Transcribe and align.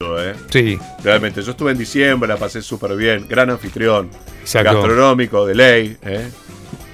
¿eh? 0.00 0.34
Sí, 0.50 0.78
Realmente, 1.02 1.40
yo 1.42 1.52
estuve 1.52 1.70
en 1.72 1.78
diciembre, 1.78 2.28
la 2.28 2.36
pasé 2.36 2.62
súper 2.62 2.96
bien, 2.96 3.26
gran 3.28 3.50
anfitrión, 3.50 4.10
exacto. 4.40 4.72
gastronómico 4.72 5.46
de 5.46 5.54
ley, 5.54 5.96
¿eh? 6.02 6.28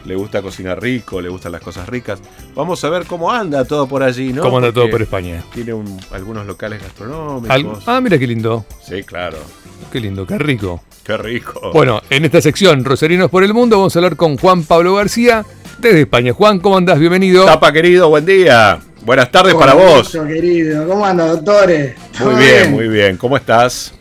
le 0.05 0.15
gusta 0.17 0.43
cocinar 0.43 0.81
rico, 0.83 1.21
le 1.21 1.29
gustan 1.29 1.53
las 1.53 1.61
cosas 1.63 1.89
ricas. 1.89 2.21
Vamos 2.55 2.83
a 2.85 2.91
ver 2.91 3.05
cómo 3.07 3.31
anda 3.31 3.65
todo 3.65 3.87
por 3.87 4.03
allí, 4.03 4.33
¿no? 4.33 4.43
¿Cómo 4.43 4.59
anda 4.59 4.73
todo 4.73 4.91
por 4.91 5.01
España? 5.03 5.43
Tiene 5.55 5.73
un- 5.73 5.99
algunos 6.11 6.47
locales 6.47 6.83
gastronómicos. 6.83 7.51
Al- 7.51 7.67
Ah, 7.87 8.01
mira 8.01 8.19
qué 8.19 8.27
lindo. 8.27 8.65
Sí, 8.87 9.03
claro. 9.03 9.39
Qué 9.93 10.01
lindo, 10.01 10.27
qué 10.27 10.39
rico. 10.39 10.83
Qué 11.05 11.17
rico. 11.17 11.71
Bueno, 11.73 12.03
en 12.11 12.25
esta 12.25 12.41
sección, 12.41 12.85
Rosarinos 12.85 13.31
por 13.31 13.45
el 13.45 13.55
Mundo, 13.55 13.77
vamos 13.79 13.95
a 13.95 13.99
hablar 13.99 14.17
con 14.17 14.37
Juan 14.37 14.65
Pablo 14.65 14.95
García 14.95 15.45
desde 15.79 16.03
España. 16.03 16.33
Juan, 16.33 16.61
¿cómo 16.61 16.77
andás? 16.77 16.99
Bienvenido. 16.99 17.45
Tapa, 17.47 17.73
querido, 17.73 18.09
buen 18.09 18.27
día. 18.27 18.79
Buenas 19.11 19.33
tardes 19.33 19.57
para 19.57 19.75
vos. 19.75 20.17
querido. 20.29 20.87
¿Cómo 20.87 21.05
anda, 21.05 21.27
doctores? 21.27 21.97
¿Todo 22.17 22.31
Muy 22.31 22.45
bien, 22.45 22.71
muy 22.71 22.87
bien. 22.87 23.17
¿Cómo 23.17 23.37
estás? 23.37 23.93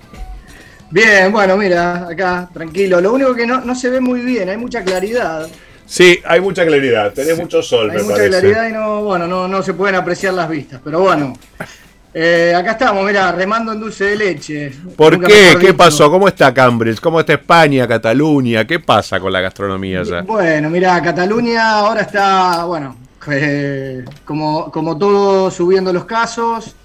Bien, 0.92 1.32
bueno, 1.32 1.58
mira, 1.58 2.08
acá, 2.12 2.48
tranquilo. 2.54 3.02
Lo 3.02 3.14
único 3.14 3.34
que 3.34 3.48
no, 3.48 3.60
no 3.62 3.74
se 3.74 3.90
ve 3.90 4.00
muy 4.02 4.20
bien, 4.22 4.50
hay 4.50 4.58
mucha 4.58 4.84
claridad. 4.84 5.48
Sí, 5.84 6.20
hay 6.24 6.40
mucha 6.42 6.64
claridad. 6.64 7.12
Tenés 7.12 7.40
mucho 7.40 7.64
sol, 7.64 7.90
Hay 7.90 7.98
me 7.98 8.04
mucha 8.04 8.18
parece. 8.18 8.40
claridad 8.40 8.70
y 8.70 8.72
no, 8.72 9.02
bueno, 9.02 9.26
no, 9.26 9.48
no 9.48 9.64
se 9.64 9.74
pueden 9.74 9.96
apreciar 9.96 10.36
las 10.36 10.48
vistas. 10.48 10.80
Pero 10.84 11.00
bueno, 11.00 11.34
eh, 12.14 12.54
acá 12.56 12.74
estamos, 12.74 13.04
mira, 13.04 13.32
remando 13.32 13.74
en 13.74 13.80
dulce 13.80 14.04
de 14.04 14.16
leche. 14.16 14.72
¿Por 14.96 15.14
Nunca 15.14 15.28
qué? 15.28 15.58
¿Qué 15.60 15.74
pasó? 15.74 16.12
¿Cómo 16.12 16.28
está 16.28 16.54
Cambridge? 16.54 17.00
¿Cómo 17.00 17.20
está 17.20 17.34
España, 17.34 17.88
Cataluña? 17.88 18.68
¿Qué 18.68 18.80
pasa 18.80 19.20
con 19.20 19.34
la 19.34 19.42
gastronomía 19.42 20.02
allá? 20.02 20.22
Bueno, 20.22 20.70
mira, 20.70 21.02
Cataluña 21.02 21.80
ahora 21.80 22.02
está, 22.02 22.64
bueno, 22.66 23.09
eh, 23.32 24.06
como, 24.26 24.72
como 24.72 24.98
todo 24.98 25.52
subiendo 25.52 25.92
los 25.94 26.06
casos, 26.06 26.76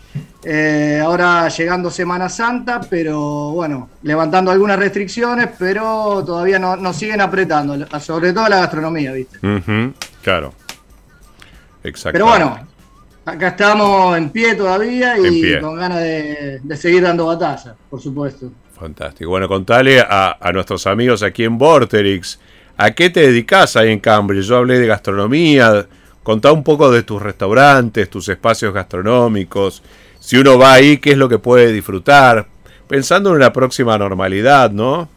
eh, 0.44 1.00
ahora 1.04 1.48
llegando 1.48 1.90
Semana 1.90 2.28
Santa, 2.28 2.80
pero 2.88 3.50
bueno, 3.52 3.88
levantando 4.02 4.50
algunas 4.50 4.78
restricciones, 4.78 5.48
pero 5.58 6.22
todavía 6.24 6.58
no- 6.58 6.76
nos 6.76 6.96
siguen 6.96 7.20
apretando, 7.20 7.76
sobre 8.00 8.32
todo 8.32 8.48
la 8.48 8.58
gastronomía, 8.58 9.12
¿viste? 9.12 9.38
Claro. 10.22 10.52
Exacto. 11.82 12.12
Pero 12.14 12.26
bueno, 12.26 12.66
acá 13.24 13.48
estamos 13.48 14.16
en 14.16 14.30
pie 14.30 14.54
todavía 14.54 15.18
y 15.18 15.42
pie. 15.42 15.60
con 15.60 15.76
ganas 15.76 15.98
de, 16.00 16.60
de 16.62 16.76
seguir 16.76 17.02
dando 17.02 17.26
batalla, 17.26 17.74
por 17.90 18.00
supuesto. 18.00 18.50
Fantástico. 18.78 19.30
Bueno, 19.30 19.48
contale 19.48 20.00
a, 20.00 20.36
a 20.40 20.52
nuestros 20.52 20.86
amigos 20.86 21.22
aquí 21.22 21.44
en 21.44 21.58
Vorterix, 21.58 22.40
¿a 22.76 22.90
qué 22.90 23.10
te 23.10 23.20
dedicas 23.20 23.76
ahí 23.76 23.90
en 23.92 24.00
Cambridge? 24.00 24.44
Yo 24.46 24.56
hablé 24.56 24.78
de 24.78 24.86
gastronomía, 24.86 25.86
contá 26.24 26.50
un 26.50 26.64
poco 26.64 26.90
de 26.90 27.04
tus 27.04 27.22
restaurantes, 27.22 28.10
tus 28.10 28.28
espacios 28.28 28.74
gastronómicos, 28.74 29.84
si 30.18 30.36
uno 30.38 30.58
va 30.58 30.72
ahí, 30.72 30.98
qué 30.98 31.12
es 31.12 31.18
lo 31.18 31.28
que 31.28 31.38
puede 31.38 31.70
disfrutar, 31.70 32.48
pensando 32.88 33.30
en 33.30 33.36
una 33.36 33.52
próxima 33.52 33.96
normalidad, 33.96 34.72
¿no? 34.72 35.08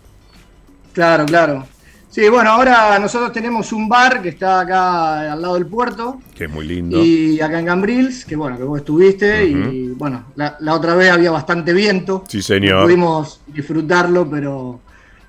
Claro, 0.93 1.25
claro. 1.25 1.65
Sí, 2.09 2.27
bueno, 2.29 2.49
ahora 2.49 2.97
nosotros 2.99 3.31
tenemos 3.31 3.71
un 3.71 3.87
bar 3.87 4.21
que 4.21 4.29
está 4.29 4.61
acá 4.61 5.31
al 5.31 5.41
lado 5.41 5.53
del 5.53 5.67
puerto. 5.67 6.19
Que 6.35 6.45
es 6.45 6.49
muy 6.49 6.65
lindo. 6.65 7.03
Y 7.03 7.39
acá 7.39 7.59
en 7.59 7.65
Cambrils, 7.67 8.25
que 8.25 8.35
bueno, 8.35 8.57
que 8.57 8.63
vos 8.63 8.79
estuviste, 8.79 9.45
y 9.45 9.89
bueno, 9.89 10.25
la, 10.35 10.57
la 10.59 10.73
otra 10.73 10.95
vez 10.95 11.11
había 11.11 11.31
bastante 11.31 11.73
viento. 11.73 12.23
Sí, 12.27 12.41
señor. 12.41 12.77
No 12.77 12.83
pudimos 12.83 13.41
disfrutarlo, 13.47 14.27
pero, 14.29 14.79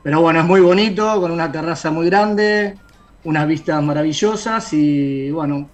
pero 0.03 0.23
bueno, 0.23 0.41
es 0.41 0.47
muy 0.47 0.61
bonito, 0.61 1.21
con 1.21 1.31
una 1.31 1.53
terraza 1.53 1.91
muy 1.91 2.07
grande, 2.07 2.79
unas 3.29 3.47
vistas 3.47 3.83
maravillosas 3.83 4.73
y 4.73 5.31
bueno, 5.31 5.69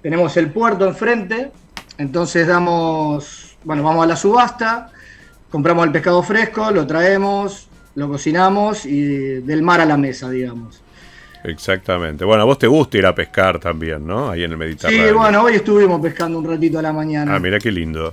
tenemos 0.00 0.36
el 0.36 0.52
puerto 0.52 0.86
enfrente, 0.86 1.50
entonces 1.98 2.46
damos, 2.46 3.56
bueno, 3.64 3.82
vamos 3.82 4.04
a 4.04 4.06
la 4.06 4.14
subasta, 4.14 4.92
compramos 5.50 5.86
el 5.86 5.92
pescado 5.92 6.22
fresco, 6.22 6.70
lo 6.70 6.86
traemos, 6.86 7.68
lo 7.96 8.08
cocinamos 8.08 8.86
y 8.86 9.40
del 9.40 9.60
mar 9.60 9.80
a 9.80 9.86
la 9.86 9.96
mesa, 9.96 10.30
digamos. 10.30 10.82
Exactamente. 11.42 12.24
Bueno, 12.24 12.42
a 12.42 12.44
vos 12.44 12.58
te 12.60 12.68
gusta 12.68 12.98
ir 12.98 13.06
a 13.06 13.14
pescar 13.14 13.58
también, 13.58 14.06
¿no? 14.06 14.30
Ahí 14.30 14.44
en 14.44 14.52
el 14.52 14.56
Mediterráneo. 14.56 15.08
Sí, 15.08 15.12
bueno, 15.12 15.42
hoy 15.42 15.54
estuvimos 15.54 16.00
pescando 16.00 16.38
un 16.38 16.46
ratito 16.46 16.78
a 16.78 16.82
la 16.82 16.92
mañana. 16.92 17.34
Ah, 17.34 17.40
mira 17.40 17.58
qué 17.58 17.72
lindo. 17.72 18.12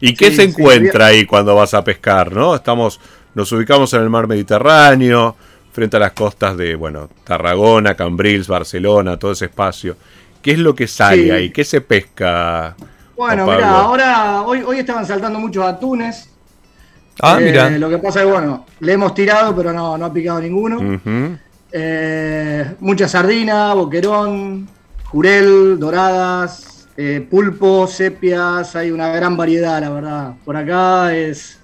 ¿Y 0.00 0.14
qué 0.14 0.30
se 0.30 0.36
sí, 0.36 0.42
encuentra 0.48 1.06
ahí 1.06 1.26
cuando 1.26 1.54
vas 1.54 1.74
a 1.74 1.84
pescar, 1.84 2.32
no? 2.32 2.54
Estamos, 2.54 3.00
nos 3.34 3.52
ubicamos 3.52 3.92
en 3.92 4.00
el 4.00 4.08
mar 4.08 4.26
Mediterráneo, 4.26 5.36
frente 5.74 5.96
a 5.96 6.00
las 6.00 6.12
costas 6.12 6.56
de, 6.56 6.76
bueno, 6.76 7.08
Tarragona, 7.24 7.96
Cambrils, 7.96 8.46
Barcelona, 8.46 9.18
todo 9.18 9.32
ese 9.32 9.46
espacio. 9.46 9.96
¿Qué 10.40 10.52
es 10.52 10.58
lo 10.58 10.72
que 10.72 10.86
sale 10.86 11.24
Sí. 11.24 11.30
ahí? 11.32 11.50
¿Qué 11.50 11.64
se 11.64 11.80
pesca? 11.80 12.76
Bueno, 13.16 13.44
mira, 13.44 13.70
ahora, 13.80 14.42
hoy, 14.42 14.62
hoy 14.64 14.78
estaban 14.78 15.04
saltando 15.04 15.40
muchos 15.40 15.64
atunes. 15.64 16.30
Ah, 17.20 17.38
Eh, 17.40 17.44
mira. 17.44 17.70
Lo 17.70 17.90
que 17.90 17.98
pasa 17.98 18.20
es 18.20 18.26
que, 18.26 18.32
bueno, 18.32 18.66
le 18.78 18.92
hemos 18.92 19.14
tirado, 19.14 19.54
pero 19.56 19.72
no, 19.72 19.98
no 19.98 20.04
ha 20.06 20.12
picado 20.12 20.40
ninguno. 20.40 20.78
Ujú. 20.78 21.36
Eh, 21.72 22.74
mucha 22.78 23.08
sardina, 23.08 23.74
boquerón, 23.74 24.68
jurel, 25.06 25.76
doradas, 25.78 26.86
eh, 26.96 27.26
pulpo, 27.28 27.88
sepias, 27.88 28.76
hay 28.76 28.92
una 28.92 29.08
gran 29.08 29.36
variedad, 29.36 29.80
la 29.80 29.90
verdad. 29.90 30.34
Por 30.44 30.56
acá 30.56 31.12
es, 31.16 31.58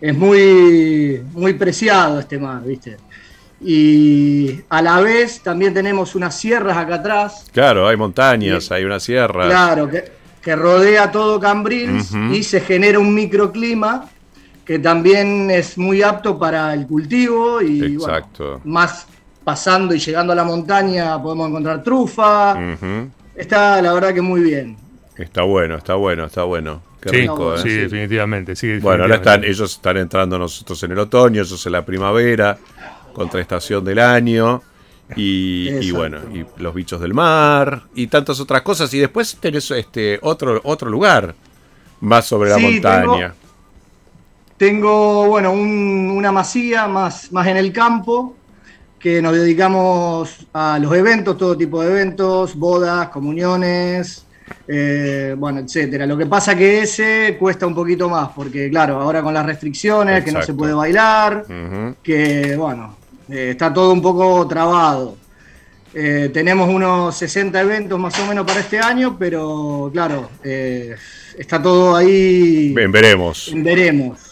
es 0.00 0.16
muy, 0.16 1.22
muy 1.32 1.54
preciado 1.54 2.20
este 2.20 2.38
mar, 2.38 2.62
¿viste? 2.64 2.96
Y 3.60 4.60
a 4.68 4.82
la 4.82 5.00
vez 5.00 5.40
también 5.40 5.72
tenemos 5.72 6.14
unas 6.14 6.38
sierras 6.38 6.76
acá 6.76 6.96
atrás, 6.96 7.46
Claro, 7.52 7.88
hay 7.88 7.96
montañas, 7.96 8.70
hay 8.70 8.84
una 8.84 9.00
sierra. 9.00 9.46
Claro, 9.46 9.88
que, 9.88 10.04
que 10.42 10.54
rodea 10.54 11.10
todo 11.10 11.40
Cambrils 11.40 12.12
y 12.32 12.42
se 12.42 12.60
genera 12.60 12.98
un 12.98 13.14
microclima 13.14 14.08
que 14.64 14.78
también 14.80 15.50
es 15.50 15.78
muy 15.78 16.02
apto 16.02 16.38
para 16.38 16.74
el 16.74 16.86
cultivo 16.86 17.62
y 17.62 17.96
bueno, 17.96 18.14
Exacto. 18.16 18.60
más 18.64 19.06
pasando 19.44 19.94
y 19.94 20.00
llegando 20.00 20.32
a 20.32 20.36
la 20.36 20.44
montaña 20.44 21.22
podemos 21.22 21.48
encontrar 21.48 21.82
trufa. 21.82 22.58
Está 23.34 23.80
la 23.80 23.92
verdad 23.92 24.12
que 24.12 24.20
muy 24.20 24.40
bien. 24.40 24.76
Está 25.16 25.42
bueno, 25.42 25.76
está 25.76 25.94
bueno, 25.94 26.26
está 26.26 26.42
bueno. 26.42 26.82
Qué 27.06 27.10
Sí, 27.10 27.20
rico, 27.22 27.54
¿eh? 27.54 27.58
sí, 27.58 27.68
sí. 27.70 27.78
definitivamente. 27.78 28.56
Sí, 28.56 28.78
Bueno, 28.78 29.04
ahora 29.04 29.16
están, 29.16 29.44
ellos 29.44 29.72
están 29.72 29.96
entrando 29.96 30.38
nosotros 30.38 30.82
en 30.82 30.92
el 30.92 30.98
otoño, 30.98 31.42
ellos 31.42 31.64
en 31.66 31.72
la 31.72 31.84
primavera, 31.84 32.58
contraestación 33.12 33.84
del 33.84 33.98
año, 33.98 34.62
y, 35.14 35.90
bueno, 35.92 36.18
y 36.32 36.44
los 36.56 36.74
bichos 36.74 37.00
del 37.00 37.14
mar, 37.14 37.84
y 37.94 38.08
tantas 38.08 38.40
otras 38.40 38.62
cosas. 38.62 38.92
Y 38.94 38.98
después 38.98 39.36
tenés 39.40 39.70
este 39.70 40.18
otro, 40.22 40.60
otro 40.64 40.90
lugar, 40.90 41.34
más 42.00 42.26
sobre 42.26 42.50
la 42.50 42.58
montaña. 42.58 43.34
Tengo, 44.56 45.26
bueno, 45.28 45.52
un- 45.52 46.12
una 46.16 46.32
masía 46.32 46.88
más, 46.88 47.30
más 47.32 47.46
en 47.46 47.58
el 47.58 47.72
campo 47.72 48.34
que 48.98 49.22
nos 49.22 49.34
dedicamos 49.34 50.48
a 50.52 50.78
los 50.80 50.94
eventos, 50.94 51.36
todo 51.38 51.56
tipo 51.56 51.82
de 51.82 51.90
eventos, 51.90 52.56
bodas, 52.56 53.08
comuniones, 53.10 54.25
eh, 54.68 55.34
bueno, 55.36 55.60
etcétera. 55.60 56.06
Lo 56.06 56.16
que 56.16 56.26
pasa 56.26 56.56
que 56.56 56.82
ese 56.82 57.36
cuesta 57.38 57.66
un 57.66 57.74
poquito 57.74 58.08
más, 58.08 58.30
porque 58.34 58.68
claro, 58.70 59.00
ahora 59.00 59.22
con 59.22 59.34
las 59.34 59.46
restricciones, 59.46 60.24
que 60.24 60.32
no 60.32 60.42
se 60.42 60.54
puede 60.54 60.72
bailar, 60.72 61.44
que 62.02 62.56
bueno, 62.56 62.96
eh, 63.28 63.50
está 63.50 63.72
todo 63.72 63.92
un 63.92 64.02
poco 64.02 64.46
trabado. 64.46 65.16
Eh, 65.94 66.30
tenemos 66.32 66.68
unos 66.68 67.16
60 67.16 67.58
eventos 67.60 67.98
más 67.98 68.18
o 68.20 68.26
menos 68.26 68.44
para 68.44 68.60
este 68.60 68.78
año, 68.78 69.16
pero 69.18 69.88
claro, 69.92 70.28
eh, 70.44 70.94
está 71.38 71.60
todo 71.62 71.96
ahí. 71.96 72.74
Bien, 72.74 72.92
veremos. 72.92 73.50
Veremos. 73.54 74.25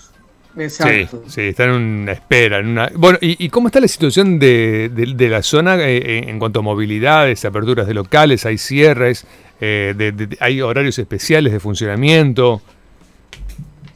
Sí, 0.57 0.63
Exacto. 0.63 1.23
sí, 1.27 1.41
está 1.43 1.65
en 1.65 1.71
una 1.73 2.13
espera. 2.13 2.59
En 2.61 2.69
una... 2.69 2.91
Bueno, 2.95 3.19
¿y, 3.21 3.45
y 3.45 3.49
cómo 3.49 3.67
está 3.69 3.81
la 3.81 3.89
situación 3.89 4.39
de, 4.39 4.89
de- 4.95 5.15
de 5.15 5.29
la 5.29 5.43
zona 5.43 5.77
eh, 5.81 6.29
en 6.29 6.39
cuanto 6.39 6.61
a 6.61 6.63
movilidades, 6.63 7.45
aperturas 7.45 7.87
de 7.89 7.95
locales, 7.95 8.47
hay 8.47 8.57
cierres, 8.59 9.27
eh, 9.61 9.95
de- 9.97 10.13
de- 10.13 10.37
hay 10.41 10.61
horarios 10.61 10.97
especiales 10.99 11.53
de 11.53 11.59
funcionamiento? 11.59 12.63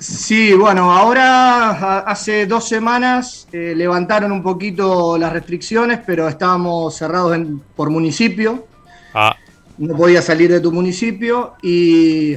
Sí, 0.01 0.53
bueno, 0.53 0.93
ahora 0.93 2.01
hace 2.01 2.47
dos 2.47 2.69
semanas 2.69 3.49
eh, 3.53 3.75
levantaron 3.77 4.31
un 4.31 4.43
poquito 4.45 5.19
las 5.19 5.33
restricciones, 5.33 6.01
pero 6.07 6.29
estábamos 6.29 6.97
cerrados 6.97 7.35
en- 7.35 7.61
por 7.75 7.91
municipio. 7.91 8.67
Ah, 9.15 9.37
No 9.79 9.97
podía 9.97 10.23
salir 10.23 10.51
de 10.51 10.61
tu 10.61 10.73
municipio 10.73 11.55
y 11.63 12.37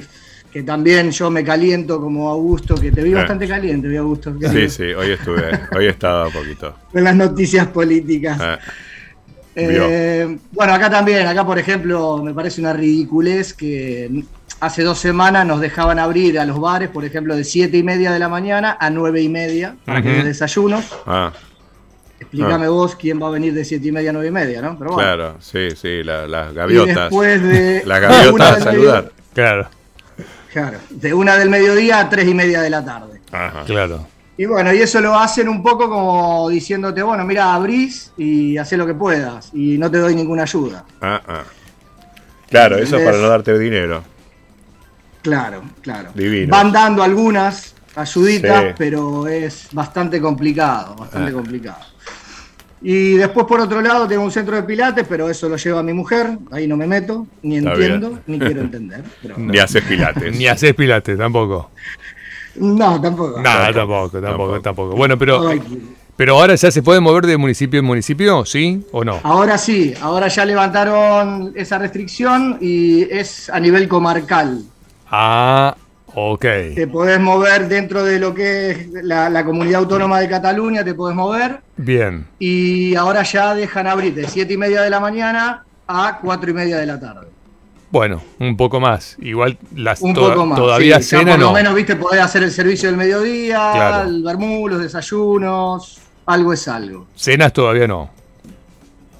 que 0.51 0.63
también 0.63 1.11
yo 1.11 1.29
me 1.31 1.43
caliento 1.43 1.99
como 2.01 2.29
Augusto, 2.29 2.75
que 2.75 2.91
te 2.91 3.01
vi 3.01 3.13
bastante 3.13 3.47
caliente, 3.47 3.87
vi 3.87 3.95
Augusto. 3.97 4.33
Sí, 4.51 4.69
sí, 4.69 4.83
hoy 4.93 5.11
estuve, 5.11 5.49
hoy 5.77 5.87
estaba 5.87 6.27
un 6.27 6.33
poquito. 6.33 6.75
Con 6.91 7.03
las 7.03 7.15
noticias 7.15 7.67
políticas. 7.67 8.37
Ah, 8.41 8.59
Eh, 9.55 10.37
bueno, 10.53 10.73
acá 10.73 10.89
también, 10.89 11.27
acá 11.27 11.45
por 11.45 11.59
ejemplo, 11.59 12.21
me 12.23 12.33
parece 12.33 12.61
una 12.61 12.71
ridiculez 12.71 13.53
que 13.53 14.23
hace 14.61 14.81
dos 14.83 14.97
semanas 14.97 15.45
nos 15.45 15.59
dejaban 15.59 15.99
abrir 15.99 16.39
a 16.39 16.45
los 16.45 16.57
bares, 16.59 16.87
por 16.89 17.03
ejemplo, 17.03 17.35
de 17.35 17.43
siete 17.43 17.77
y 17.77 17.83
media 17.83 18.11
de 18.13 18.19
la 18.19 18.29
mañana 18.29 18.77
a 18.79 18.89
nueve 18.89 19.21
y 19.21 19.27
media 19.27 19.75
para 19.85 20.01
que 20.01 20.09
des 20.09 20.23
desayunos. 20.25 20.85
ah, 21.05 21.33
Explícame 22.19 22.67
vos 22.69 22.95
quién 22.95 23.21
va 23.21 23.27
a 23.27 23.31
venir 23.31 23.53
de 23.53 23.65
siete 23.65 23.87
y 23.87 23.91
media 23.91 24.11
a 24.11 24.13
nueve 24.13 24.27
y 24.29 24.31
media, 24.31 24.61
¿no? 24.61 24.77
Pero 24.77 24.91
bueno. 24.91 25.03
claro, 25.03 25.35
sí, 25.41 25.69
sí, 25.75 26.01
la- 26.03 26.27
las 26.27 26.51
Y 26.51 26.55
gaviotas. 26.55 26.95
después 26.95 27.43
de 27.43 27.83
Las 27.85 27.99
gaviotas 28.01 28.57
a 28.57 28.59
saludar. 28.61 29.03
medio- 29.03 29.11
claro. 29.33 29.69
Claro, 30.51 30.77
de 30.89 31.13
una 31.13 31.37
del 31.37 31.49
mediodía 31.49 31.99
a 31.99 32.09
tres 32.09 32.27
y 32.27 32.33
media 32.33 32.61
de 32.61 32.69
la 32.69 32.83
tarde. 32.83 33.21
Ajá. 33.31 33.63
Claro. 33.65 34.07
Y 34.37 34.45
bueno, 34.45 34.73
y 34.73 34.79
eso 34.81 34.99
lo 35.01 35.17
hacen 35.17 35.47
un 35.49 35.61
poco 35.61 35.89
como 35.89 36.49
diciéndote, 36.49 37.03
bueno, 37.03 37.23
mira, 37.25 37.53
abrís 37.53 38.11
y 38.17 38.57
hacé 38.57 38.75
lo 38.77 38.87
que 38.87 38.93
puedas 38.95 39.49
y 39.53 39.77
no 39.77 39.91
te 39.91 39.99
doy 39.99 40.15
ninguna 40.15 40.43
ayuda. 40.43 40.83
Ah, 41.01 41.21
ah. 41.27 41.43
Claro, 42.49 42.77
eso 42.77 42.97
es 42.97 43.03
para 43.05 43.17
no 43.17 43.27
darte 43.27 43.57
dinero. 43.57 44.03
Claro, 45.21 45.61
claro. 45.81 46.09
Divino. 46.15 46.49
Van 46.49 46.71
dando 46.71 47.03
algunas 47.03 47.75
ayuditas, 47.95 48.61
Sí. 48.63 48.67
pero 48.77 49.27
es 49.27 49.67
bastante 49.71 50.19
complicado, 50.19 50.95
bastante 50.95 51.29
Ah. 51.29 51.33
complicado. 51.33 51.79
Y 52.83 53.13
después, 53.13 53.45
por 53.45 53.59
otro 53.61 53.79
lado, 53.81 54.07
tengo 54.07 54.23
un 54.23 54.31
centro 54.31 54.55
de 54.55 54.63
pilates, 54.63 55.05
pero 55.07 55.29
eso 55.29 55.47
lo 55.47 55.55
lleva 55.57 55.83
mi 55.83 55.93
mujer, 55.93 56.37
ahí 56.51 56.67
no 56.67 56.75
me 56.75 56.87
meto, 56.87 57.27
ni 57.43 57.57
Está 57.57 57.73
entiendo, 57.73 58.09
bien. 58.09 58.21
ni 58.25 58.39
quiero 58.39 58.61
entender. 58.61 59.03
pero- 59.21 59.35
Ni 59.37 59.57
haces 59.59 59.83
pilates. 59.83 60.35
Ni 60.37 60.47
haces 60.47 60.73
pilates, 60.73 61.17
tampoco. 61.17 61.69
No, 62.55 62.99
tampoco. 62.99 63.39
Nada, 63.41 63.71
Tampoco, 63.71 63.73
tampoco, 63.73 64.21
tampoco, 64.21 64.21
tampoco. 64.21 64.61
tampoco. 64.61 64.95
Bueno, 64.95 65.17
pero, 65.17 65.51
pero 66.17 66.37
ahora 66.37 66.55
ya 66.55 66.69
se 66.71 66.81
puede 66.83 66.99
mover 66.99 67.25
de 67.25 67.37
municipio 67.37 67.79
en 67.79 67.85
municipio, 67.85 68.45
¿sí 68.45 68.83
o 68.91 69.03
no? 69.05 69.19
Ahora 69.23 69.57
sí, 69.57 69.93
ahora 70.01 70.27
ya 70.27 70.43
levantaron 70.43 71.53
esa 71.55 71.77
restricción 71.77 72.57
y 72.59 73.03
es 73.03 73.49
a 73.49 73.59
nivel 73.59 73.87
comarcal. 73.87 74.63
Ah, 75.09 75.75
ok. 76.15 76.45
Te 76.75 76.87
podés 76.87 77.19
mover 77.19 77.67
dentro 77.67 78.03
de 78.03 78.19
lo 78.19 78.33
que 78.33 78.71
es 78.71 78.87
la, 79.03 79.29
la 79.29 79.43
comunidad 79.45 79.79
autónoma 79.81 80.19
de 80.19 80.29
Cataluña, 80.29 80.83
te 80.83 80.93
podés 80.93 81.15
mover. 81.15 81.61
Bien. 81.77 82.27
Y 82.39 82.95
ahora 82.95 83.23
ya 83.23 83.53
dejan 83.55 83.87
abrir 83.87 84.13
de 84.13 84.27
7 84.27 84.53
y 84.53 84.57
media 84.57 84.81
de 84.81 84.89
la 84.89 84.99
mañana 84.99 85.63
a 85.87 86.19
4 86.21 86.49
y 86.49 86.53
media 86.53 86.77
de 86.77 86.85
la 86.85 86.99
tarde. 86.99 87.27
Bueno, 87.91 88.21
un 88.39 88.55
poco 88.55 88.79
más. 88.79 89.17
Igual 89.19 89.57
las 89.75 90.01
Un 90.01 90.13
poco 90.13 90.45
más. 90.45 90.57
todavía 90.57 91.01
sí, 91.01 91.09
ya 91.11 91.19
cena 91.19 91.31
por 91.31 91.39
no. 91.41 91.45
lo 91.47 91.51
menos, 91.53 91.75
viste, 91.75 91.97
podés 91.97 92.21
hacer 92.21 92.43
el 92.43 92.51
servicio 92.51 92.87
del 92.87 92.97
mediodía, 92.97 93.71
Claro. 93.73 94.09
el 94.09 94.23
vermú, 94.23 94.67
los 94.69 94.79
desayunos, 94.81 95.99
algo 96.25 96.53
es 96.53 96.67
algo. 96.69 97.07
Cenas 97.15 97.51
todavía 97.51 97.87
no. 97.87 98.09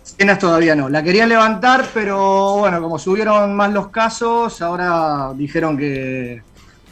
Cenas 0.04 0.40
todavía 0.40 0.76
no. 0.76 0.88
La 0.88 1.04
querían 1.04 1.28
levantar, 1.30 1.86
pero 1.94 2.58
bueno, 2.60 2.82
como 2.82 2.98
subieron 3.00 3.54
más 3.56 3.74
los 3.74 3.88
casos, 3.90 4.62
ahora 4.62 5.32
dijeron 5.36 5.78
que, 5.78 6.42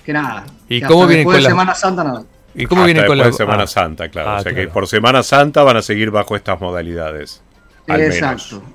que 0.09 0.13
nada. 0.13 0.43
¿Y 0.67 0.81
que 0.81 0.87
cómo 0.87 1.05
vienen 1.05 1.17
después 1.27 1.35
con 1.35 1.37
de 1.37 1.43
la- 1.43 1.49
Semana 1.49 1.75
Santa 1.75 2.03
nada. 2.03 2.23
¿Y 2.55 2.65
cómo 2.65 2.81
Hasta 2.81 2.85
vienen 2.87 3.05
con 3.05 3.17
después 3.17 3.17
la 3.19 3.25
de 3.27 3.33
Semana 3.33 3.63
ah, 3.63 3.67
Santa, 3.67 4.09
claro. 4.09 4.29
Ah, 4.31 4.37
o 4.37 4.41
sea 4.41 4.53
que 4.55 4.67
por 4.67 4.87
Semana 4.87 5.21
Santa 5.23 5.61
van 5.63 5.77
a 5.77 5.81
seguir 5.83 6.09
bajo 6.09 6.35
estas 6.35 6.59
modalidades. 6.59 7.41
Al 7.87 8.01
Exacto. 8.01 8.55
menos. 8.57 8.69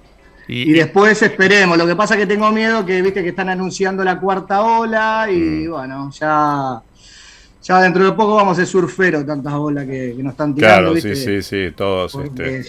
Y, 0.47 0.71
Y 0.71 0.73
después 0.75 1.21
esperemos. 1.23 1.77
Lo 1.77 1.87
que 1.87 1.97
pasa 1.97 2.15
es 2.15 2.21
que 2.21 2.27
tengo 2.27 2.51
miedo 2.53 2.85
que 2.87 3.03
viste 3.03 3.23
que 3.23 3.31
están 3.31 3.49
anunciando 3.49 4.05
la 4.05 4.21
cuarta 4.21 4.61
ola 4.63 5.27
y 5.31 5.67
Mm. 5.67 5.71
bueno, 5.71 6.11
ya, 6.13 6.81
ya 7.63 7.81
dentro 7.81 8.05
de 8.05 8.13
poco 8.13 8.37
vamos 8.37 8.53
a 8.53 8.57
ser 8.57 8.67
surfero 8.67 9.25
tantas 9.25 9.53
olas 9.55 9.87
que, 9.87 10.15
que 10.17 10.23
nos 10.23 10.33
están 10.33 10.55
tirando. 10.55 10.93
Claro, 10.93 11.01
sí, 11.01 11.09
¿viste? 11.11 11.43
sí, 11.43 11.67
sí, 11.69 11.73
todos 11.75 12.15
este, 12.15 12.63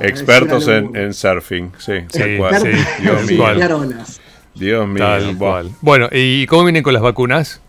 expertos 0.00 0.66
en, 0.68 1.12
surfing. 1.12 1.72
Sí, 1.78 1.92
Sí, 2.08 2.18
tal 2.18 2.36
cual. 2.38 2.60
sí, 2.60 2.68
Dios 3.02 3.26
mío. 3.26 3.44
Dios 4.54 4.88
mío. 4.88 5.04
tal 5.04 5.36
cual. 5.36 5.70
Bueno, 5.80 6.08
¿y 6.12 6.46
cómo 6.46 6.64
vienen 6.64 6.82
con 6.82 6.92
las 6.94 7.02
vacunas? 7.02 7.60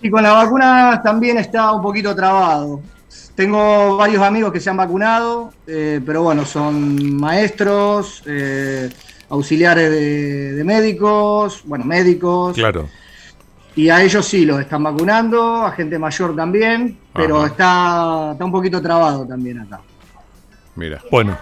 Y 0.00 0.10
con 0.10 0.22
la 0.22 0.32
vacuna 0.32 1.00
también 1.02 1.38
está 1.38 1.72
un 1.72 1.82
poquito 1.82 2.14
trabado. 2.14 2.80
Tengo 3.34 3.96
varios 3.96 4.22
amigos 4.22 4.52
que 4.52 4.60
se 4.60 4.70
han 4.70 4.76
vacunado, 4.76 5.52
eh, 5.66 6.00
pero 6.04 6.22
bueno, 6.22 6.44
son 6.44 7.16
maestros, 7.16 8.22
eh, 8.26 8.90
auxiliares 9.28 9.90
de, 9.90 10.52
de 10.54 10.64
médicos, 10.64 11.62
bueno, 11.64 11.84
médicos. 11.84 12.54
Claro. 12.56 12.88
Y 13.76 13.90
a 13.90 14.02
ellos 14.02 14.26
sí 14.26 14.44
los 14.44 14.60
están 14.60 14.82
vacunando, 14.82 15.64
a 15.64 15.70
gente 15.70 15.98
mayor 16.00 16.34
también, 16.34 16.98
pero 17.14 17.38
Ajá. 17.38 17.46
está, 17.46 18.28
está 18.32 18.44
un 18.44 18.50
poquito 18.52 18.82
trabado 18.82 19.24
también 19.24 19.60
acá. 19.60 19.80
Mira, 20.74 21.00
Bueno, 21.10 21.36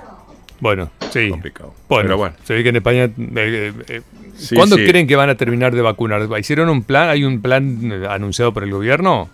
bueno, 0.60 0.90
sí. 1.10 1.30
complicado. 1.30 1.74
Bueno, 1.88 2.02
Pero 2.08 2.16
bueno. 2.18 2.34
se 2.44 2.54
ve 2.54 2.62
que 2.62 2.68
en 2.70 2.76
España. 2.76 3.04
eh, 3.04 3.12
eh, 3.36 3.72
eh, 3.88 4.02
Sí, 4.36 4.54
¿Cuándo 4.54 4.76
sí. 4.76 4.84
creen 4.86 5.06
que 5.06 5.16
van 5.16 5.30
a 5.30 5.34
terminar 5.34 5.74
de 5.74 5.80
vacunar? 5.80 6.28
¿Hicieron 6.38 6.68
un 6.68 6.82
plan? 6.82 7.08
¿Hay 7.08 7.24
un 7.24 7.40
plan 7.40 7.90
anunciado 8.10 8.52
por 8.52 8.64
el 8.64 8.70
gobierno? 8.70 9.30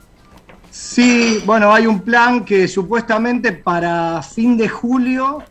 Sí, 0.70 1.42
bueno, 1.44 1.74
hay 1.74 1.86
un 1.88 2.00
plan 2.00 2.44
que 2.44 2.68
supuestamente 2.68 3.50
para 3.52 4.22
fin 4.22 4.56
de 4.56 4.68
julio 4.68 5.42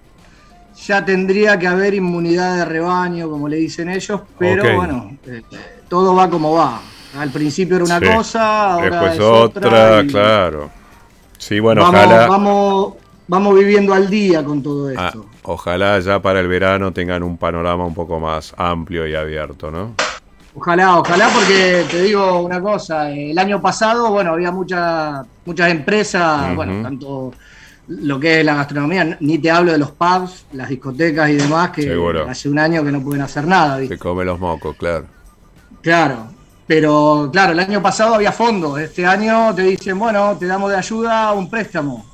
ya 0.88 1.04
tendría 1.04 1.60
que 1.60 1.68
haber 1.68 1.94
inmunidad 1.94 2.58
de 2.58 2.66
rebaño, 2.66 3.30
como 3.30 3.48
le 3.50 3.58
dicen 3.58 3.90
ellos, 3.90 4.22
pero 4.40 4.64
bueno, 4.76 5.18
eh, 5.28 5.42
todo 5.90 6.16
va 6.16 6.30
como 6.30 6.54
va. 6.54 6.82
Al 7.20 7.30
principio 7.30 7.76
era 7.76 7.86
una 7.86 8.00
Sí. 8.00 8.06
cosa, 8.06 8.74
ahora 8.74 8.90
Después 8.90 9.14
es 9.16 9.20
otra, 9.20 10.02
y 10.02 10.08
claro. 10.08 10.70
Sí, 11.38 11.60
bueno, 11.60 11.82
vamos, 11.82 12.00
ojalá. 12.06 12.28
vamos, 12.28 12.94
vamos 13.31 13.57
viviendo 13.57 13.94
al 13.94 14.10
día 14.10 14.44
con 14.44 14.62
todo 14.62 14.89
ah, 14.89 15.07
esto. 15.07 15.25
ojalá 15.44 15.98
ya 16.01 16.22
para 16.22 16.42
el 16.42 16.50
verano 16.50 16.92
tengan 16.92 17.24
un 17.24 17.38
panorama 17.38 17.86
un 17.86 17.94
poco 17.94 18.19
más 18.19 18.54
amplio 18.57 19.07
y 19.07 19.16
abierto, 19.16 19.72
¿no? 19.72 19.94
Ojalá, 20.54 20.98
ojalá, 20.98 21.30
porque 21.33 21.86
te 21.89 22.01
digo 22.01 22.42
una 22.42 22.60
cosa, 22.60 23.10
el 23.10 23.39
año 23.39 23.62
pasado, 23.62 24.12
bueno, 24.12 24.33
había 24.33 24.51
muchas 24.51 25.25
muchas 25.45 25.72
empresas, 25.72 26.54
bueno, 26.57 26.83
tanto 26.83 27.31
lo 27.88 28.19
que 28.19 28.42
es 28.42 28.45
la 28.45 28.56
gastronomía, 28.56 29.16
ni 29.22 29.38
te 29.38 29.50
hablo 29.50 29.72
de 29.72 29.77
los 29.77 29.92
pubs, 29.92 30.45
las 30.51 30.68
discotecas 30.68 31.30
y 31.30 31.36
demás, 31.36 31.69
que 31.69 31.84
Seguro. 31.84 32.30
hace 32.30 32.50
un 32.50 32.60
año 32.60 32.84
que 32.84 32.92
no 32.92 33.01
pueden 33.01 33.22
hacer 33.22 33.48
nada, 33.48 33.77
¿viste? 33.77 33.95
Se 33.95 34.00
come 34.00 34.25
los 34.25 34.42
mocos, 34.42 34.75
claro. 34.75 35.06
Claro, 35.81 36.27
pero 36.68 37.30
claro, 37.31 37.54
el 37.54 37.60
año 37.62 37.81
pasado 37.81 38.16
había 38.16 38.34
fondos, 38.34 38.77
este 38.77 39.06
año 39.06 39.56
te 39.56 39.62
dicen, 39.62 39.98
bueno, 39.98 40.36
te 40.38 40.48
damos 40.48 40.69
de 40.69 40.75
ayuda 40.75 41.31
un 41.31 41.50
préstamo. 41.50 42.11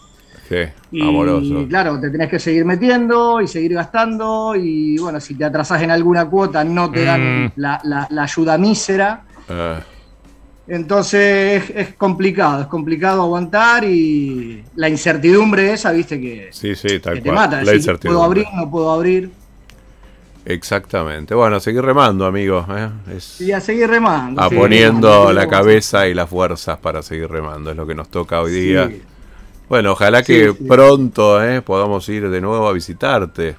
Sí, 0.48 0.56
Y 0.92 1.02
amoroso. 1.02 1.66
claro, 1.68 2.00
te 2.00 2.10
tenés 2.10 2.30
que 2.30 2.40
seguir 2.40 2.64
metiendo 2.64 3.42
y 3.42 3.48
seguir 3.48 3.74
gastando 3.74 4.56
y 4.56 4.98
bueno, 4.98 5.20
si 5.20 5.36
te 5.36 5.44
atrasás 5.46 5.82
en 5.82 5.92
alguna 5.92 6.26
cuota 6.30 6.64
no 6.64 6.90
te 6.90 7.04
dan 7.04 7.46
Mm. 7.46 7.52
la, 7.58 7.80
la- 7.84 8.08
la 8.10 8.24
ayuda 8.24 8.58
mísera. 8.58 9.24
Ah, 9.50 9.80
Entonces 10.68 11.64
es, 11.64 11.70
es 11.90 11.96
complicado, 11.96 12.62
es 12.62 12.68
complicado 12.68 13.22
aguantar 13.24 13.84
y 13.86 14.64
la 14.76 14.90
incertidumbre 14.90 15.72
esa, 15.74 15.92
viste, 15.92 16.20
que, 16.20 16.50
sí, 16.52 16.76
sí, 16.76 17.00
tal 17.00 17.16
que 17.16 17.22
te 17.22 17.30
cual. 17.30 17.36
mata. 17.36 17.52
La 17.58 17.72
decir, 17.72 17.76
incertidumbre. 17.78 18.16
¿Puedo 18.16 18.24
abrir? 18.24 18.46
¿No 18.56 18.70
puedo 18.70 18.92
abrir? 18.92 19.32
Exactamente. 20.46 21.36
Bueno, 21.36 21.60
seguir 21.60 21.82
remando, 21.84 22.26
amigos. 22.26 22.66
¿eh? 22.70 22.90
Es 23.16 23.42
Y 23.42 23.52
a 23.52 23.60
seguir 23.60 23.90
remando. 23.90 24.42
a 24.42 24.50
sí, 24.50 24.56
poniendo 24.56 25.10
remando, 25.10 25.34
la 25.34 25.48
cabeza 25.48 26.08
y 26.08 26.14
las 26.14 26.30
fuerzas 26.30 26.78
para 26.80 27.02
seguir 27.02 27.30
remando. 27.30 27.72
Es 27.72 27.78
lo 27.78 27.86
que 27.86 27.96
nos 27.96 28.10
toca 28.10 28.42
hoy 28.42 28.52
día. 28.52 28.90
Bueno, 29.70 29.92
ojalá 29.94 30.20
Sí, 30.24 30.26
que 30.34 30.54
sí. 30.58 30.64
pronto 30.68 31.44
¿eh? 31.44 31.62
podamos 31.62 32.08
ir 32.10 32.30
de 32.30 32.42
nuevo 32.42 32.68
a 32.68 32.74
visitarte. 32.74 33.56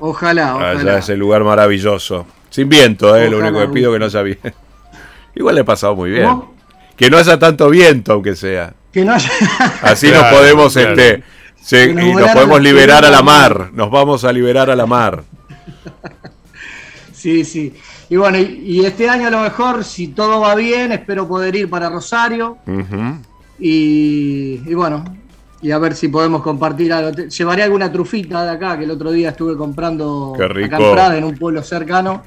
Ojalá, 0.00 0.54
Allá 0.54 0.72
ojalá. 0.74 0.98
ese 0.98 1.16
lugar 1.16 1.42
maravilloso. 1.44 2.26
Sin 2.50 2.68
viento, 2.68 3.16
¿eh? 3.16 3.28
lo 3.28 3.38
único 3.38 3.58
que 3.60 3.68
pido 3.68 3.92
que 3.92 3.98
no 3.98 4.04
haya 4.06 4.22
viento. 4.22 4.50
Igual 5.34 5.56
le 5.56 5.60
he 5.62 5.64
pasado 5.64 5.96
muy 5.96 6.10
bien. 6.10 6.24
¿Cómo? 6.26 6.54
Que 6.96 7.10
no 7.10 7.18
haya 7.18 7.38
tanto 7.38 7.68
viento, 7.68 8.12
aunque 8.12 8.34
sea. 8.36 8.74
Que 8.92 9.04
no 9.04 9.12
haya... 9.12 9.30
Así 9.82 10.08
Claro, 10.08 10.22
nos 10.22 10.32
podemos, 10.38 10.72
claro. 10.72 10.90
este, 10.90 11.22
se- 11.60 11.88
Que 11.88 11.94
nos 11.94 12.04
y 12.04 12.12
nos 12.14 12.30
podemos 12.30 12.60
liberar 12.60 13.04
a 13.04 13.10
la 13.10 13.22
mar. 13.22 13.70
Nos 13.72 13.90
vamos 13.90 14.24
a 14.24 14.32
liberar 14.32 14.70
a 14.70 14.76
la 14.76 14.86
mar. 14.86 15.24
Sí, 17.12 17.44
sí. 17.44 17.74
Y 18.10 18.16
bueno, 18.16 18.38
y, 18.38 18.62
y 18.64 18.86
este 18.86 19.08
año 19.08 19.26
a 19.26 19.30
lo 19.30 19.40
mejor, 19.40 19.82
si 19.84 20.06
todo 20.08 20.38
va 20.40 20.54
bien, 20.54 20.92
espero 20.92 21.26
poder 21.26 21.56
ir 21.56 21.68
para 21.68 21.90
Rosario. 21.90 22.58
Y, 23.58 24.60
y 24.66 24.74
bueno, 24.74 25.04
y 25.60 25.70
a 25.70 25.78
ver 25.78 25.94
si 25.94 26.08
podemos 26.08 26.42
compartir 26.42 26.92
algo. 26.92 27.10
Llevaré 27.10 27.62
alguna 27.62 27.90
trufita 27.90 28.44
de 28.44 28.50
acá, 28.50 28.78
que 28.78 28.84
el 28.84 28.90
otro 28.90 29.10
día 29.10 29.30
estuve 29.30 29.56
comprando 29.56 30.34
Qué 30.36 30.46
rico. 30.48 30.76
acá 30.76 30.84
en 30.84 30.92
Prada, 30.92 31.18
en 31.18 31.24
un 31.24 31.36
pueblo 31.36 31.62
cercano, 31.62 32.22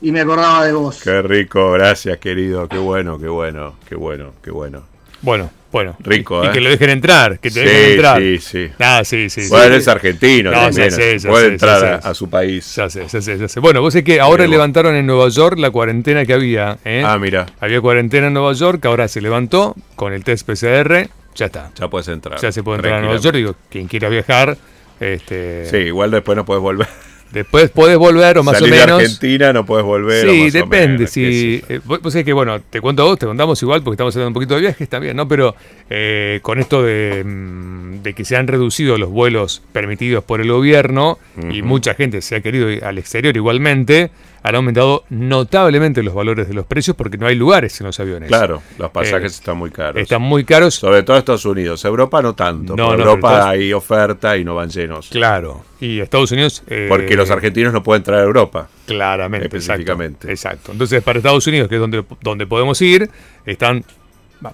y 0.00 0.10
me 0.10 0.20
acordaba 0.20 0.64
de 0.64 0.72
vos. 0.72 1.00
Qué 1.02 1.22
rico, 1.22 1.72
gracias, 1.72 2.18
querido. 2.18 2.68
Qué 2.68 2.78
bueno, 2.78 3.18
qué 3.18 3.28
bueno, 3.28 3.74
qué 3.88 3.94
bueno, 3.94 4.32
qué 4.42 4.50
bueno. 4.50 4.82
Bueno, 5.22 5.50
bueno. 5.74 5.96
Rico, 6.00 6.42
y, 6.42 6.46
¿eh? 6.46 6.50
y 6.50 6.52
que 6.54 6.60
lo 6.62 6.70
dejen 6.70 6.90
entrar, 6.90 7.38
que 7.38 7.50
te 7.50 7.60
Sí, 7.60 7.66
dejen 7.66 7.90
entrar. 7.92 8.18
sí, 8.22 8.38
sí. 8.38 8.68
Ah, 8.78 9.02
sí, 9.04 9.28
sí. 9.28 9.42
sí. 9.42 9.48
Bueno, 9.50 9.74
es 9.74 9.86
argentino 9.88 10.50
No, 10.50 10.56
también. 10.62 10.88
ya 10.90 10.96
sé, 10.96 11.18
ya 11.18 11.28
puede 11.28 11.46
sé, 11.46 11.52
entrar 11.52 11.80
ya 11.82 11.94
a, 11.96 12.00
sé. 12.02 12.08
a 12.08 12.14
su 12.14 12.30
país. 12.30 12.74
Ya 12.76 12.88
sé, 12.88 13.06
ya 13.06 13.20
sé, 13.20 13.38
ya 13.38 13.48
sé. 13.48 13.60
Bueno, 13.60 13.80
vos 13.82 13.92
sé 13.92 14.02
que 14.04 14.20
ahora 14.20 14.44
Pero- 14.44 14.50
levantaron 14.52 14.94
en 14.94 15.06
Nueva 15.06 15.28
York 15.28 15.58
la 15.58 15.70
cuarentena 15.70 16.24
que 16.24 16.32
había. 16.32 16.78
¿eh? 16.84 17.02
Ah, 17.04 17.18
mira, 17.18 17.46
Había 17.60 17.80
cuarentena 17.80 18.28
en 18.28 18.32
Nueva 18.34 18.52
York, 18.54 18.84
ahora 18.86 19.08
se 19.08 19.20
levantó 19.20 19.74
con 19.96 20.12
el 20.12 20.24
test 20.24 20.46
PCR, 20.46 21.08
ya 21.34 21.46
está. 21.46 21.70
ya 21.74 21.88
puedes 21.88 22.08
entrar. 22.08 22.40
Ya 22.40 22.52
se 22.52 22.62
puede 22.62 22.76
entrar 22.78 22.94
a 22.94 23.00
Nueva 23.02 23.16
York. 23.20 23.34
Digo, 23.36 23.56
quien 23.70 23.88
quiera 23.88 24.08
viajar, 24.08 24.56
este, 25.00 25.66
Sí, 25.66 25.76
igual 25.78 26.10
después 26.12 26.36
no 26.36 26.44
puedes 26.44 26.62
volver. 26.62 26.86
Después 27.32 27.70
podés 27.70 27.96
volver 27.98 28.38
o 28.38 28.42
más 28.44 28.58
Salir 28.58 28.72
o 28.74 28.76
menos. 28.76 28.98
de 28.98 29.04
Argentina 29.04 29.52
no 29.52 29.66
puedes 29.66 29.84
volver. 29.84 30.28
o 30.28 30.30
Sí, 30.32 30.40
más 30.44 30.54
o 30.54 30.58
depende. 30.58 30.88
menos, 30.98 31.10
si, 31.10 31.62
eh, 31.68 31.80
vos 31.84 32.00
sabés 32.04 32.24
que, 32.24 32.32
bueno, 32.32 32.60
te 32.60 32.80
cuento 32.80 33.02
a 33.02 33.06
vos, 33.06 33.18
te 33.18 33.26
contamos 33.26 33.60
igual 33.62 33.82
porque 33.82 33.94
estamos 33.94 34.14
hablando 34.16 34.28
un 34.28 34.34
poquito 34.34 34.54
de 34.54 34.60
viajes 34.60 34.88
también, 34.88 35.16
¿no? 35.16 35.26
Pero 35.28 35.54
eh, 35.90 36.38
con 36.42 36.58
esto 36.60 36.82
de, 36.82 37.22
mm, 37.24 38.02
de 38.02 38.14
que 38.14 38.24
se 38.24 38.36
han 38.36 38.46
reducido 38.46 38.96
los 38.98 39.10
vuelos 39.10 39.62
permitidos 39.72 40.22
por 40.24 40.40
el 40.40 40.50
gobierno 40.50 41.18
y 41.50 41.60
Ujú. 41.60 41.68
mucha 41.68 41.94
gente 41.94 42.22
se 42.22 42.36
ha 42.36 42.40
querido 42.40 42.70
ir 42.70 42.84
al 42.84 42.98
exterior 42.98 43.36
igualmente, 43.36 44.10
han 44.44 44.56
aumentado 44.56 45.04
notablemente 45.08 46.02
los 46.02 46.12
valores 46.12 46.46
de 46.46 46.52
los 46.52 46.66
precios 46.66 46.94
porque 46.94 47.16
no 47.16 47.26
hay 47.26 47.34
lugares 47.34 47.80
en 47.80 47.86
los 47.86 47.98
aviones. 47.98 48.28
Claro, 48.28 48.62
los 48.76 48.90
pasajes 48.90 49.32
eh, 49.32 49.36
están 49.36 49.56
muy 49.56 49.70
caros. 49.70 50.02
Están 50.02 50.20
muy 50.20 50.44
caros. 50.44 50.74
Sobre 50.74 51.02
todo 51.02 51.16
Estados 51.16 51.46
Unidos. 51.46 51.82
Europa 51.86 52.20
no 52.20 52.34
tanto. 52.34 52.76
No, 52.76 52.92
en 52.92 53.00
Europa 53.00 53.48
hay 53.48 53.72
oferta 53.72 54.36
y 54.36 54.44
no 54.44 54.54
van 54.54 54.68
llenos. 54.68 55.08
Claro. 55.08 55.64
Y 55.80 55.98
Estados 56.00 56.30
Unidos. 56.30 56.62
Eh, 56.66 56.84
porque 56.90 57.16
los 57.16 57.30
argentinos 57.30 57.72
no 57.72 57.82
pueden 57.82 58.02
traer 58.02 58.20
a 58.20 58.24
Europa. 58.24 58.68
Claramente. 58.84 59.46
Específicamente. 59.46 60.30
Exacto, 60.30 60.72
Entonces, 60.72 61.02
para 61.02 61.20
Estados 61.20 61.46
Unidos, 61.46 61.70
que 61.70 61.76
es 61.76 61.80
donde, 61.80 62.04
donde 62.20 62.46
podemos 62.46 62.82
ir, 62.82 63.08
están 63.46 63.82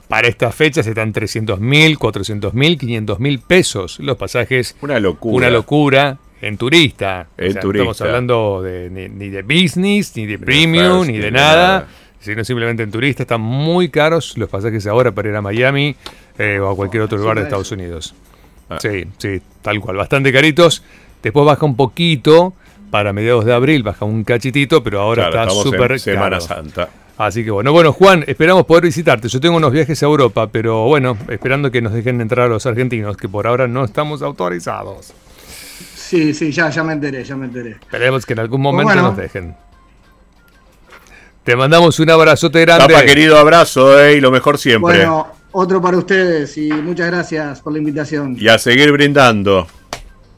para 0.07 0.29
estas 0.29 0.55
fechas 0.55 0.87
están 0.87 1.13
300 1.13 1.59
mil, 1.59 1.99
400 1.99 2.55
mil, 2.55 2.79
500 2.79 3.19
mil 3.19 3.41
pesos 3.41 3.99
los 3.99 4.17
pasajes. 4.17 4.77
Una 4.83 5.01
locura. 5.01 5.37
Una 5.37 5.51
locura 5.51 6.19
en 6.41 6.57
turista. 6.57 7.29
En 7.37 7.55
turista. 7.59 7.91
Estamos 7.91 8.01
hablando 8.01 8.63
de, 8.63 8.91
ni, 8.91 9.29
de 9.29 9.43
business, 9.43 10.17
ni 10.17 10.27
de 10.27 10.39
premium, 10.39 11.07
ni 11.07 11.19
de, 11.19 11.31
nada, 11.31 11.87
sino 12.21 12.45
simplemente 12.45 12.83
en 12.83 12.91
turista. 12.91 13.23
Están 13.23 13.41
muy 13.41 13.89
caros 13.89 14.37
los 14.39 14.49
pasajes 14.49 14.87
ahora 14.87 15.13
para 15.13 15.29
ir 15.29 15.37
a 15.37 15.43
Miami 15.43 15.97
eh, 16.39 16.59
o 16.61 16.71
a 16.71 16.77
cualquier 16.77 17.03
otro 17.03 17.19
lugar 17.19 17.39
de 17.39 17.45
Estados 17.45 17.71
Unidos. 17.73 18.15
Ah. 18.69 18.79
Sí, 18.81 19.05
sí, 19.19 19.41
tal 19.63 19.81
cual. 19.81 19.97
Bastante 19.97 20.33
caritos. 20.33 20.83
Después 21.23 21.45
baja 21.45 21.65
un 21.65 21.77
poquito. 21.77 22.55
Para 22.91 23.13
mediados 23.13 23.45
de 23.45 23.55
abril 23.55 23.85
baja 23.85 24.05
un 24.05 24.25
cachitito, 24.25 24.83
pero 24.83 25.01
ahora 25.01 25.29
está 25.29 25.49
súper 25.49 26.01
Semana 26.01 26.41
Santa. 26.41 26.89
Así 27.19 27.45
que 27.45 27.51
bueno, 27.53 27.71
bueno, 27.71 27.93
Juan, 27.93 28.25
esperamos 28.27 28.65
poder 28.65 28.85
visitarte. 28.85 29.29
Yo 29.29 29.39
tengo 29.41 29.57
unos 29.57 29.71
viajes 29.71 30.03
a 30.03 30.07
Europa, 30.07 30.49
pero 30.51 30.87
bueno, 30.87 31.17
esperando 31.29 31.71
que 31.71 31.83
nos 31.83 31.93
dejen 31.93 32.21
entrar 32.21 32.47
a 32.47 32.49
los 32.49 32.67
argentinos, 32.67 33.17
que 33.17 33.29
por 33.29 33.47
ahora 33.47 33.69
no 33.69 33.85
estamos 33.85 34.23
autorizados. 34.23 35.13
Sí, 36.11 36.35
sí, 36.35 36.51
ya, 36.51 36.69
ya 36.71 36.83
me 36.83 36.95
enteré, 36.95 37.23
ya 37.23 37.37
me 37.37 37.47
enteré. 37.47 37.77
Esperemos 37.81 38.27
que 38.27 38.33
en 38.33 38.41
algún 38.41 38.61
momento 38.61 38.97
nos 38.97 39.17
dejen. 39.17 39.55
Te 41.45 41.55
mandamos 41.55 42.01
un 42.01 42.11
abrazote 42.11 42.63
grande. 42.63 42.93
Tapa, 42.93 43.07
querido 43.07 43.39
abrazo, 43.39 43.97
eh, 43.97 44.17
y 44.17 44.21
lo 44.21 44.33
mejor 44.33 44.59
siempre. 44.59 44.97
Bueno, 44.97 45.29
otro 45.53 45.81
para 45.81 45.97
ustedes 45.97 46.59
y 46.59 46.73
muchas 46.73 47.07
gracias 47.07 47.61
por 47.61 47.75
la 47.75 47.79
invitación. 47.79 48.37
Y 48.37 48.49
a 48.49 48.59
seguir 48.59 48.91
brindando. 48.91 49.69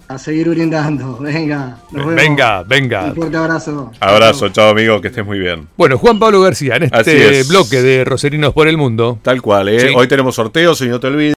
A 0.09 0.19
seguir 0.19 0.51
brindando. 0.51 1.17
Venga, 1.21 1.79
nos 1.91 2.05
vemos. 2.05 2.15
Venga, 2.17 2.63
venga. 2.65 3.05
Un 3.05 3.15
fuerte 3.15 3.37
abrazo. 3.39 3.93
Abrazo, 3.99 4.51
chao 4.51 4.69
amigo, 4.69 5.01
que 5.01 5.09
estés 5.09 5.25
muy 5.25 5.39
bien. 5.39 5.69
Bueno, 5.79 5.97
Juan 5.97 6.19
Pablo 6.19 6.43
García, 6.43 6.77
en 6.77 6.83
este 6.83 7.45
bloque 7.45 7.81
de 7.81 8.05
Roserinos 8.05 8.53
por 8.53 8.69
el 8.69 8.77
Mundo. 8.77 9.19
Tal 9.23 9.41
cual, 9.41 9.71
¿eh? 9.71 9.95
Hoy 9.97 10.07
tenemos 10.07 10.35
sorteos 10.35 10.83
y 10.83 10.89
no 10.89 11.01
te 11.01 11.07
olvides. 11.07 11.31